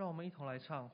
[0.00, 0.90] 让我们一同来唱。